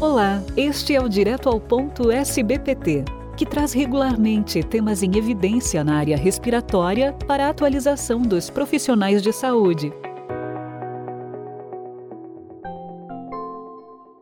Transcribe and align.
Olá, 0.00 0.42
este 0.56 0.94
é 0.94 1.00
o 1.00 1.10
Direto 1.10 1.50
ao 1.50 1.60
Ponto 1.60 2.10
SBPT, 2.10 3.04
que 3.36 3.44
traz 3.44 3.74
regularmente 3.74 4.62
temas 4.62 5.02
em 5.02 5.14
evidência 5.14 5.84
na 5.84 5.98
área 5.98 6.16
respiratória 6.16 7.12
para 7.26 7.44
a 7.44 7.50
atualização 7.50 8.22
dos 8.22 8.48
profissionais 8.48 9.22
de 9.22 9.30
saúde. 9.30 9.92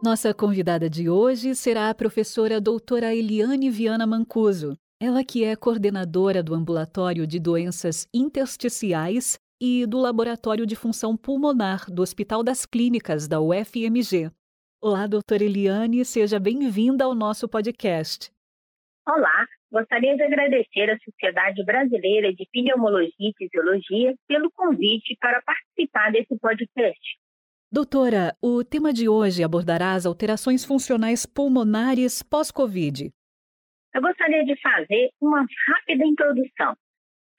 Nossa 0.02 0.34
convidada 0.34 0.90
de 0.90 1.08
hoje 1.08 1.54
será 1.54 1.90
a 1.90 1.94
professora 1.94 2.60
doutora 2.60 3.14
Eliane 3.14 3.70
Viana 3.70 4.04
Mancuso. 4.04 4.76
Ela 5.00 5.22
que 5.22 5.44
é 5.44 5.54
coordenadora 5.54 6.42
do 6.42 6.56
Ambulatório 6.56 7.24
de 7.24 7.38
Doenças 7.38 8.08
Intersticiais 8.12 9.38
e 9.60 9.86
do 9.86 9.98
Laboratório 9.98 10.66
de 10.66 10.74
Função 10.74 11.16
Pulmonar 11.16 11.86
do 11.88 12.02
Hospital 12.02 12.42
das 12.42 12.66
Clínicas 12.66 13.28
da 13.28 13.40
UFMG. 13.40 14.32
Olá, 14.80 15.08
doutora 15.08 15.42
Eliane, 15.42 16.04
seja 16.04 16.38
bem-vinda 16.38 17.04
ao 17.04 17.12
nosso 17.12 17.48
podcast. 17.48 18.30
Olá, 19.04 19.44
gostaria 19.72 20.14
de 20.14 20.22
agradecer 20.22 20.88
à 20.88 20.96
Sociedade 21.00 21.64
Brasileira 21.64 22.32
de 22.32 22.46
Pneumologia 22.52 23.12
e 23.18 23.34
Fisiologia 23.36 24.14
pelo 24.28 24.52
convite 24.52 25.16
para 25.20 25.42
participar 25.42 26.12
desse 26.12 26.38
podcast. 26.38 27.18
Doutora, 27.72 28.36
o 28.40 28.62
tema 28.62 28.92
de 28.92 29.08
hoje 29.08 29.42
abordará 29.42 29.94
as 29.94 30.06
alterações 30.06 30.64
funcionais 30.64 31.26
pulmonares 31.26 32.22
pós-Covid. 32.22 33.10
Eu 33.92 34.00
gostaria 34.00 34.44
de 34.44 34.54
fazer 34.60 35.10
uma 35.20 35.44
rápida 35.66 36.06
introdução. 36.06 36.76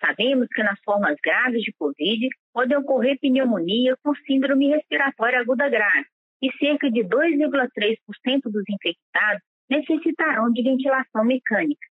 Sabemos 0.01 0.45
que 0.53 0.61
nas 0.61 0.77
formas 0.83 1.15
graves 1.23 1.61
de 1.61 1.71
Covid 1.79 2.27
pode 2.53 2.75
ocorrer 2.75 3.17
pneumonia 3.21 3.95
com 4.03 4.13
síndrome 4.27 4.67
respiratória 4.67 5.39
aguda 5.39 5.69
grave, 5.69 6.05
e 6.41 6.51
cerca 6.57 6.89
de 6.89 7.03
2,3% 7.03 8.41
dos 8.45 8.63
infectados 8.69 9.41
necessitarão 9.69 10.51
de 10.51 10.63
ventilação 10.63 11.23
mecânica. 11.23 11.87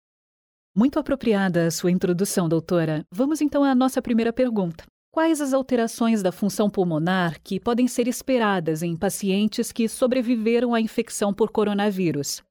Muito 0.76 1.00
apropriada 1.00 1.68
a 1.68 1.72
sua 1.72 1.92
introdução, 1.92 2.50
doutora. 2.50 3.06
Vamos 3.12 3.42
então 3.42 3.64
à 3.64 3.74
nossa 3.74 4.02
primeira 4.02 4.34
pergunta. 4.34 4.86
Quais 5.12 5.40
as 5.40 5.54
alterações 5.54 6.22
da 6.22 6.32
função 6.32 6.70
pulmonar 6.70 7.42
que 7.42 7.58
podem 7.58 7.88
ser 7.88 8.08
esperadas 8.08 8.84
em 8.84 8.98
pacientes 8.98 9.72
que 9.72 9.88
sobreviveram 9.88 10.74
à 10.74 10.82
infecção 10.82 11.34
por 11.34 11.50
coronavírus? 11.52 12.44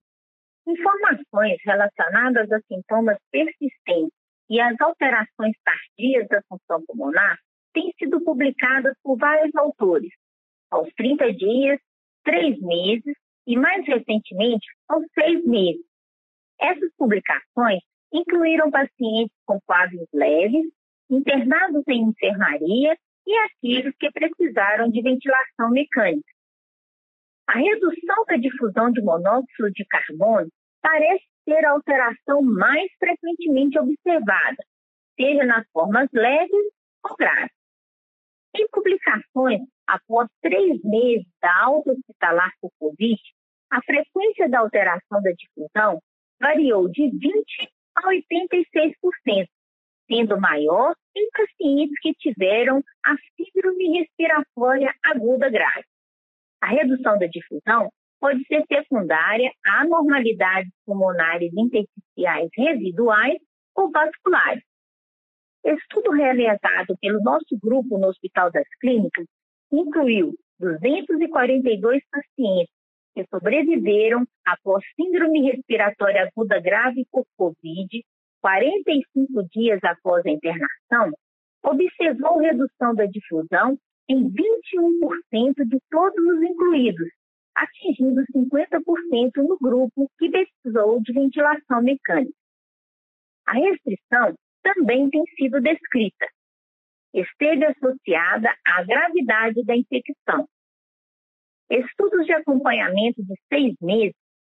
Informações 0.66 1.58
relacionadas 1.62 2.50
a 2.50 2.58
sintomas 2.61 3.18
persistentes 3.30 4.16
e 4.48 4.58
às 4.58 4.80
alterações 4.80 5.55
tardias 5.62 6.27
da 6.28 6.40
função 6.48 6.83
pulmonar 6.86 7.38
têm 7.74 7.92
sido 7.98 8.18
publicadas 8.22 8.94
por 9.02 9.18
vários 9.18 9.55
autores, 9.55 10.11
aos 10.70 10.88
30 10.94 11.34
dias, 11.34 11.78
3 12.25 12.61
meses 12.61 13.17
e, 13.47 13.56
mais 13.56 13.86
recentemente, 13.86 14.67
aos 14.89 15.05
6 15.14 15.44
meses. 15.47 15.84
Essas 16.61 16.91
publicações 16.97 17.83
incluíram 18.12 18.70
pacientes 18.70 19.36
com 19.44 19.61
quadros 19.67 20.08
leves, 20.12 20.67
internados 21.11 21.83
em 21.89 22.05
enfermaria 22.05 22.97
e 23.27 23.39
aqueles 23.39 23.95
que 23.98 24.11
precisaram 24.11 24.89
de 24.91 25.02
ventilação 25.02 25.70
mecânica. 25.70 26.33
A 27.47 27.58
redução 27.58 28.25
da 28.27 28.36
difusão 28.36 28.91
de 28.91 29.02
monóxido 29.02 29.70
de 29.72 29.84
carbono 29.86 30.48
parece 30.80 31.25
ser 31.45 31.64
a 31.64 31.72
alteração 31.72 32.41
mais 32.42 32.91
frequentemente 32.98 33.78
observada, 33.78 34.56
seja 35.19 35.45
nas 35.45 35.67
formas 35.70 36.08
leves 36.12 36.67
ou 37.05 37.17
graves. 37.17 37.53
Em 38.56 38.69
publicações 38.69 39.60
após 39.86 40.28
três 40.41 40.80
meses 40.84 41.27
da 41.42 41.64
alta 41.64 41.91
hospitalar 41.91 42.52
por 42.61 42.70
Covid, 42.78 43.20
a 43.70 43.83
frequência 43.83 44.48
da 44.48 44.61
alteração 44.61 45.20
da 45.22 45.33
difusão 45.33 46.00
variou 46.41 46.88
de 46.88 47.02
20% 47.02 47.69
a 47.96 48.02
86%, 48.11 49.48
sendo 50.08 50.41
maior 50.41 50.94
em 51.16 51.28
pacientes 51.30 51.98
que 52.01 52.14
tiveram 52.14 52.83
a 53.05 53.17
síndrome 53.36 53.98
respiratória 53.98 54.95
aguda 55.05 55.51
grave. 55.51 55.84
A 56.61 56.68
redução 56.68 57.18
da 57.18 57.27
difusão 57.27 57.90
pode 58.20 58.45
ser 58.46 58.64
secundária 58.67 59.51
a 59.67 59.83
anormalidades 59.83 60.70
pulmonares 60.86 61.52
intersticiais 61.57 62.48
residuais 62.57 63.39
ou 63.74 63.90
vasculares. 63.90 64.62
Estudo 65.64 66.11
realizado 66.11 66.95
pelo 67.01 67.23
nosso 67.23 67.58
grupo 67.58 67.98
no 67.98 68.08
Hospital 68.08 68.51
das 68.51 68.69
Clínicas 68.80 69.25
incluiu 69.73 70.35
242 70.61 72.02
pacientes 72.11 72.75
que 73.14 73.25
sobreviveram 73.30 74.27
após 74.45 74.85
síndrome 74.95 75.51
respiratória 75.51 76.29
aguda 76.29 76.61
grave 76.61 77.07
por 77.11 77.25
Covid, 77.39 78.05
45 78.42 79.42
dias 79.52 79.80
após 79.85 80.27
a 80.27 80.30
internação, 80.30 81.11
observou 81.64 82.39
redução 82.39 82.95
da 82.95 83.07
difusão 83.07 83.79
em 84.08 84.31
21% 84.31 84.35
de 85.67 85.79
todos 85.91 86.25
os 86.27 86.42
incluídos, 86.42 87.08
atingindo 87.55 88.23
50% 88.36 89.31
no 89.36 89.57
grupo 89.58 90.11
que 90.19 90.29
precisou 90.29 91.01
de 91.01 91.13
ventilação 91.13 91.81
mecânica. 91.81 92.35
A 93.46 93.52
restrição 93.52 94.35
também 94.64 95.11
tem 95.11 95.23
sido 95.36 95.61
descrita, 95.61 96.27
esteve 97.13 97.67
associada 97.67 98.52
à 98.67 98.83
gravidade 98.83 99.63
da 99.64 99.77
infecção. 99.77 100.48
Estudos 101.70 102.27
de 102.27 102.33
acompanhamento 102.33 103.23
de 103.23 103.35
seis 103.52 103.75
meses, 103.80 104.17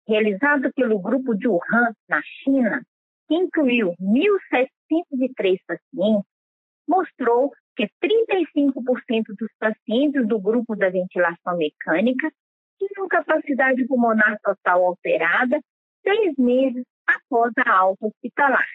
realizados 0.09 0.72
pelo 0.75 1.00
grupo 1.00 1.34
de 1.34 1.49
Wuhan, 1.49 1.93
na 2.09 2.22
China, 2.22 2.83
que 3.28 3.34
incluiu 3.34 3.94
1.703 4.00 5.59
pacientes, 5.67 6.31
mostrou 6.88 7.53
que 7.75 7.88
35% 8.00 9.25
dos 9.37 9.50
pacientes 9.59 10.27
do 10.27 10.41
grupo 10.41 10.77
da 10.77 10.88
ventilação 10.88 11.56
mecânica 11.56 12.33
tinham 12.78 13.09
capacidade 13.09 13.87
pulmonar 13.87 14.38
total 14.43 14.84
alterada 14.84 15.61
seis 16.03 16.37
meses 16.38 16.84
após 17.06 17.53
a 17.59 17.71
alta 17.71 18.06
hospitalar. 18.06 18.67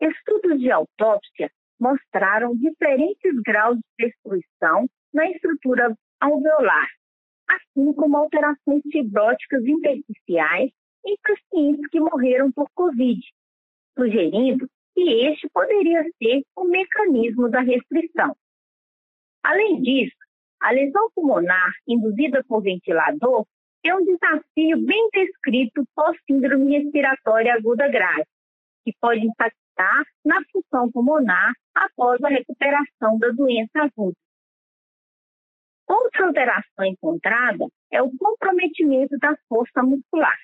Estudos 0.00 0.60
de 0.60 0.70
autópsia 0.70 1.50
mostraram 1.80 2.54
diferentes 2.56 3.32
graus 3.44 3.76
de 3.76 4.06
destruição 4.06 4.86
na 5.12 5.30
estrutura 5.30 5.96
alveolar, 6.20 6.88
assim 7.48 7.92
como 7.94 8.16
alterações 8.16 8.82
fibróticas 8.90 9.64
intersticiais 9.64 10.70
em 11.06 11.16
pacientes 11.22 11.88
que 11.88 12.00
morreram 12.00 12.50
por 12.52 12.68
Covid, 12.74 13.20
sugerindo 13.96 14.68
que 14.94 15.26
este 15.26 15.48
poderia 15.50 16.02
ser 16.22 16.42
o 16.56 16.64
mecanismo 16.64 17.48
da 17.48 17.60
restrição. 17.60 18.34
Além 19.42 19.80
disso, 19.80 20.16
a 20.60 20.72
lesão 20.72 21.10
pulmonar 21.14 21.72
induzida 21.86 22.42
por 22.44 22.62
ventilador 22.62 23.46
é 23.84 23.94
um 23.94 24.04
desafio 24.04 24.84
bem 24.84 25.08
descrito 25.12 25.86
pós-síndrome 25.94 26.78
respiratória 26.78 27.54
aguda 27.54 27.88
grave, 27.88 28.26
que 28.84 28.92
pode 29.00 29.24
impactar 29.76 30.04
na 30.24 30.42
função 30.50 30.90
pulmonar 30.90 31.52
após 31.74 32.22
a 32.22 32.28
recuperação 32.28 33.18
da 33.18 33.28
doença 33.28 33.70
aguda. 33.74 34.16
Outra 35.88 36.26
alteração 36.26 36.84
encontrada 36.84 37.66
é 37.92 38.02
o 38.02 38.10
comprometimento 38.18 39.16
da 39.18 39.36
força 39.48 39.82
muscular. 39.82 40.36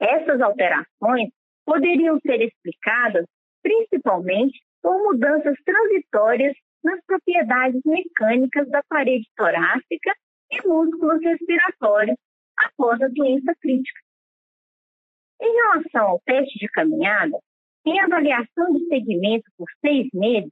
Essas 0.00 0.40
alterações 0.40 1.30
poderiam 1.64 2.18
ser 2.20 2.42
explicadas 2.42 3.24
principalmente 3.62 4.60
por 4.82 5.02
mudanças 5.02 5.56
transitórias 5.64 6.54
nas 6.84 7.00
propriedades 7.06 7.80
mecânicas 7.84 8.68
da 8.70 8.82
parede 8.88 9.26
torácica 9.36 10.14
e 10.50 10.66
músculos 10.66 11.20
respiratórios 11.22 12.16
após 12.56 13.00
a 13.02 13.08
doença 13.08 13.54
crítica. 13.60 14.00
Em 15.40 15.52
relação 15.52 16.08
ao 16.08 16.20
teste 16.24 16.58
de 16.58 16.68
caminhada, 16.68 17.38
em 17.86 18.00
avaliação 18.00 18.72
de 18.72 18.86
segmento 18.86 19.50
por 19.56 19.66
seis 19.80 20.08
meses, 20.12 20.50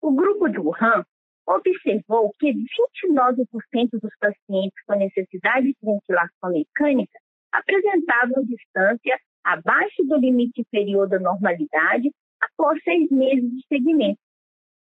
o 0.00 0.12
grupo 0.12 0.48
de 0.48 0.58
Wuhan 0.58 1.04
observou 1.46 2.32
que 2.38 2.52
29% 2.52 3.90
dos 4.00 4.16
pacientes 4.18 4.84
com 4.86 4.94
necessidade 4.96 5.66
de 5.66 5.76
ventilação 5.82 6.50
mecânica 6.50 7.18
apresentavam 7.52 8.44
distância 8.44 9.18
abaixo 9.44 10.02
do 10.04 10.16
limite 10.16 10.60
inferior 10.60 11.08
da 11.08 11.18
normalidade 11.18 12.10
após 12.40 12.82
seis 12.82 13.10
meses 13.10 13.50
de 13.50 13.66
segmento. 13.68 14.20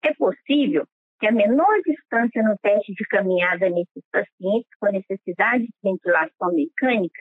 É 0.04 0.14
possível 0.14 0.86
que 1.20 1.28
a 1.28 1.31
menor 1.31 1.81
distância 1.86 2.42
no 2.44 2.58
teste 2.60 2.94
de 2.94 3.06
caminhada 3.06 3.70
nesses 3.70 4.04
pacientes 4.12 4.70
com 4.80 4.92
necessidade 4.92 5.64
de 5.64 5.74
ventilação 5.84 6.54
mecânica 6.54 7.20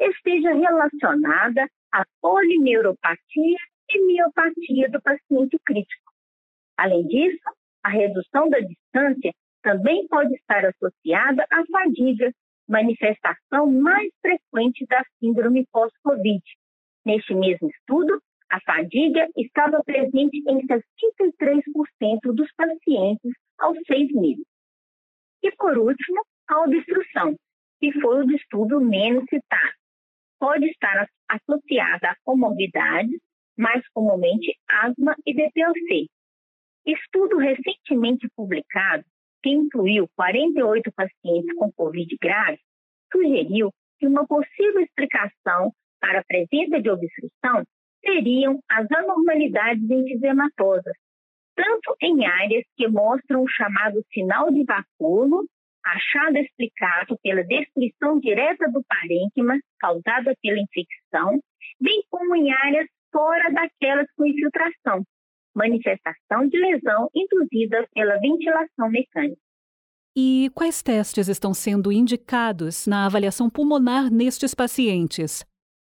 esteja 0.00 0.52
relacionada 0.52 1.66
à 1.92 2.04
polineuropatia 2.20 3.58
e 3.90 4.06
miopatia 4.06 4.88
do 4.90 5.00
paciente 5.00 5.58
crítico. 5.64 6.12
Além 6.76 7.06
disso, 7.06 7.50
a 7.82 7.90
redução 7.90 8.48
da 8.48 8.58
distância 8.60 9.32
também 9.62 10.06
pode 10.08 10.34
estar 10.34 10.64
associada 10.64 11.46
à 11.50 11.64
fadiga, 11.66 12.32
manifestação 12.68 13.70
mais 13.70 14.10
frequente 14.20 14.86
da 14.86 15.02
síndrome 15.18 15.66
pós-Covid. 15.72 16.42
Neste 17.04 17.34
mesmo 17.34 17.68
estudo, 17.68 18.20
a 18.50 18.60
fadiga 18.60 19.28
estava 19.36 19.82
presente 19.82 20.42
em 20.48 20.66
63% 20.66 22.34
dos 22.34 22.50
pacientes 22.54 23.32
aos 23.58 23.78
seis 23.86 24.10
meses. 24.12 24.44
E, 25.42 25.50
por 25.52 25.76
último, 25.76 26.22
a 26.48 26.60
obstrução, 26.60 27.36
que 27.80 27.92
foi 28.00 28.22
o 28.22 28.26
do 28.26 28.34
estudo 28.34 28.80
menos 28.80 29.24
citado. 29.28 29.74
Pode 30.38 30.66
estar 30.66 31.08
associada 31.28 32.10
a 32.10 32.16
comorbidades, 32.24 33.20
mais 33.56 33.86
comumente 33.92 34.56
asma 34.68 35.14
e 35.26 35.34
DPLC. 35.34 36.06
Estudo 36.86 37.38
recentemente 37.38 38.28
publicado, 38.36 39.04
que 39.42 39.50
incluiu 39.50 40.08
48 40.16 40.92
pacientes 40.92 41.54
com 41.56 41.72
Covid 41.72 42.16
grave, 42.20 42.58
sugeriu 43.12 43.70
que 43.98 44.06
uma 44.06 44.26
possível 44.26 44.80
explicação 44.80 45.72
para 46.00 46.20
a 46.20 46.24
presença 46.24 46.80
de 46.80 46.90
obstrução 46.90 47.64
seriam 48.04 48.60
as 48.70 48.90
anormalidades 48.90 49.88
enfisematosas, 49.88 50.94
tanto 51.56 51.96
em 52.02 52.26
áreas 52.26 52.64
que 52.76 52.86
mostram 52.88 53.42
o 53.42 53.48
chamado 53.48 54.04
sinal 54.12 54.50
de 54.52 54.64
vacúolo, 54.64 55.46
achado 55.84 56.36
explicado 56.38 57.18
pela 57.22 57.44
destruição 57.44 58.18
direta 58.18 58.70
do 58.70 58.82
parênquima 58.84 59.58
causada 59.78 60.34
pela 60.42 60.58
infecção, 60.58 61.40
bem 61.80 62.02
como 62.10 62.34
em 62.34 62.52
áreas 62.52 62.86
fora 63.14 63.48
daquelas 63.52 64.08
com 64.16 64.26
infiltração, 64.26 65.04
manifestação 65.54 66.48
de 66.48 66.58
lesão 66.58 67.08
induzida 67.14 67.86
pela 67.94 68.18
ventilação 68.18 68.90
mecânica. 68.90 69.40
E 70.16 70.50
quais 70.54 70.82
testes 70.82 71.28
estão 71.28 71.54
sendo 71.54 71.92
indicados 71.92 72.86
na 72.86 73.06
avaliação 73.06 73.48
pulmonar 73.48 74.12
nestes 74.12 74.54
pacientes? 74.54 75.44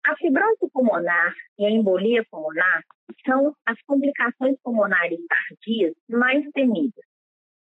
A 0.05 0.15
fibrose 0.17 0.69
pulmonar 0.71 1.33
e 1.57 1.65
a 1.65 1.69
embolia 1.69 2.23
pulmonar 2.29 2.83
são 3.25 3.55
as 3.65 3.77
complicações 3.87 4.55
pulmonares 4.63 5.19
tardias 5.27 5.93
mais 6.07 6.43
temidas. 6.53 7.03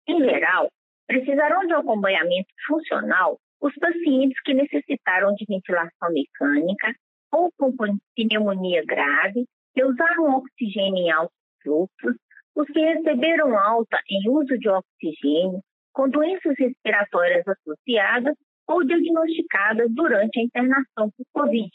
Em 0.08 0.20
geral, 0.20 0.70
precisarão 1.08 1.66
de 1.66 1.74
acompanhamento 1.74 2.50
funcional 2.68 3.40
os 3.62 3.74
pacientes 3.76 4.40
que 4.42 4.54
necessitaram 4.54 5.34
de 5.36 5.46
ventilação 5.48 6.12
mecânica 6.12 6.94
ou 7.32 7.52
com 7.58 7.76
pneumonia 8.16 8.84
grave, 8.86 9.46
que 9.74 9.84
usaram 9.84 10.38
oxigênio 10.38 10.98
em 10.98 11.12
altos 11.12 11.36
fluxos, 11.62 12.16
os 12.56 12.68
que 12.68 12.80
receberam 12.80 13.58
alta 13.58 14.00
em 14.10 14.30
uso 14.30 14.58
de 14.58 14.70
oxigênio, 14.70 15.62
com 15.94 16.10
doenças 16.10 16.56
respiratórias 16.58 17.46
associadas 17.48 18.36
ou 18.68 18.84
diagnosticadas 18.84 19.90
durante 19.94 20.40
a 20.40 20.44
internação 20.44 21.12
por 21.12 21.26
Covid. 21.34 21.72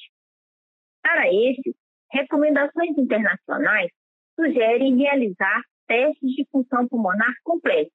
Para 1.03 1.29
esses, 1.29 1.75
recomendações 2.13 2.97
internacionais 2.99 3.91
sugerem 4.39 4.97
realizar 4.97 5.63
testes 5.87 6.31
de 6.35 6.47
função 6.51 6.89
pulmonar 6.89 7.35
completa, 7.45 7.91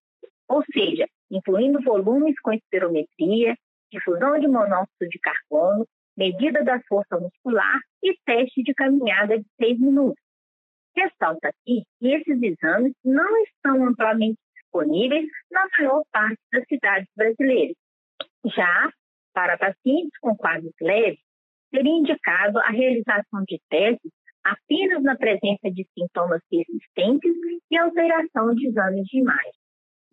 ou 0.48 0.64
seja, 0.74 1.08
incluindo 1.32 1.82
volumes 1.82 2.40
com 2.42 2.54
espirometria, 2.54 3.56
difusão 3.92 4.40
de 4.40 4.48
monóxido 4.48 5.10
de 5.10 5.20
carbono, 5.20 5.86
medida 6.18 6.64
da 6.64 6.80
força 6.88 7.20
muscular 7.20 7.80
e 8.04 8.18
teste 8.26 8.64
de 8.64 8.74
caminhada 8.74 9.38
de 9.38 9.46
seis 9.60 9.80
minutos. 9.80 10.22
Ressalta 10.96 11.50
aqui 11.50 11.84
que 12.00 12.08
esses 12.08 12.42
exames 12.42 12.94
não 13.04 13.44
estão 13.44 13.86
amplamente 13.86 14.40
disponíveis 14.56 15.28
na 15.52 15.68
maior 15.78 16.04
parte 16.12 16.40
das 16.52 16.64
cidades 16.68 17.10
brasileiras. 17.16 17.76
Já 18.46 18.90
para 19.34 19.58
pacientes 19.58 20.18
com 20.22 20.36
quadros 20.36 20.74
leves, 20.82 21.20
seria 21.70 21.92
indicado 21.92 22.60
a 22.60 22.70
realização 22.70 23.44
de 23.46 23.60
testes 23.70 24.12
apenas 24.44 25.04
na 25.04 25.18
presença 25.18 25.70
de 25.72 25.86
sintomas 25.98 26.42
persistentes 26.50 27.34
e 27.70 27.78
alteração 27.78 28.54
de 28.54 28.68
exames 28.68 29.06
de 29.08 29.20
imagem. 29.20 29.52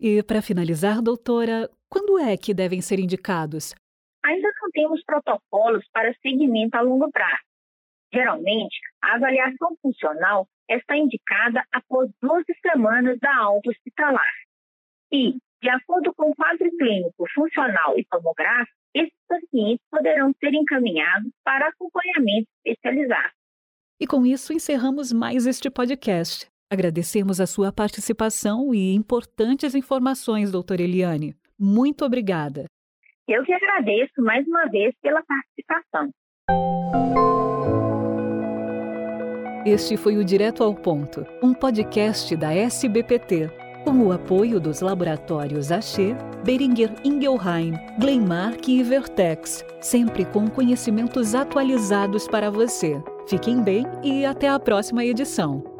E 0.00 0.22
para 0.22 0.43
finalizar, 0.43 1.00
doutora, 1.00 1.70
quando 1.88 2.19
é 2.19 2.37
que 2.37 2.52
devem 2.52 2.81
ser 2.81 2.99
indicados? 2.99 3.75
Ainda 4.25 4.49
temos 4.73 5.03
protocolos 5.05 5.85
para 5.93 6.15
seguimento 6.23 6.77
a 6.77 6.81
longo 6.81 7.11
prazo. 7.11 7.43
Geralmente, 8.13 8.79
a 9.03 9.15
avaliação 9.15 9.77
funcional 9.81 10.47
está 10.69 10.97
indicada 10.97 11.65
após 11.73 12.11
12 12.21 12.45
semanas 12.61 13.19
da 13.21 13.35
alta 13.37 13.71
hospitalar. 13.71 14.33
E, 15.11 15.35
de 15.63 15.69
acordo 15.69 16.13
com 16.15 16.31
o 16.31 16.35
quadro 16.35 16.71
clínico 16.77 17.25
funcional 17.35 17.99
e 17.99 18.05
tomográfico, 18.11 18.77
esses 18.95 19.17
pacientes 19.27 19.85
poderão 19.91 20.33
ser 20.39 20.53
encaminhados 20.53 21.33
para 21.45 21.69
acompanhamento 21.69 22.49
especializado. 22.65 23.33
E 23.99 24.07
com 24.07 24.27
isso 24.27 24.53
encerramos 24.53 25.13
mais 25.13 25.47
este 25.47 25.71
podcast. 25.71 26.47
Agradecemos 26.71 27.41
a 27.41 27.47
sua 27.47 27.73
participação 27.73 28.75
e 28.75 28.95
importantes 28.95 29.75
informações, 29.75 30.51
doutora 30.51 30.83
Eliane. 30.83 31.37
Muito 31.59 32.05
obrigada. 32.05 32.65
Eu 33.29 33.45
que 33.45 33.53
agradeço 33.53 34.21
mais 34.23 34.47
uma 34.47 34.67
vez 34.67 34.95
pela 35.01 35.23
participação. 35.23 36.11
Este 39.65 39.97
foi 39.97 40.17
o 40.17 40.25
Direto 40.25 40.65
ao 40.65 40.75
Ponto, 40.75 41.25
um 41.41 41.55
podcast 41.55 42.35
da 42.35 42.53
SBPT 42.53 43.49
com 43.85 44.07
o 44.07 44.13
apoio 44.13 44.61
dos 44.61 44.81
laboratórios 44.81 45.73
Axê, 45.73 46.15
Beringer 46.45 46.91
Ingelheim, 47.05 47.75
Glenmark 47.99 48.69
e 48.69 48.83
Vertex, 48.83 49.65
sempre 49.81 50.25
com 50.25 50.49
conhecimentos 50.49 51.35
atualizados 51.35 52.29
para 52.29 52.51
você. 52.51 53.03
Fiquem 53.29 53.63
bem 53.63 53.85
e 54.03 54.25
até 54.25 54.49
a 54.49 54.59
próxima 54.59 55.05
edição. 55.05 55.72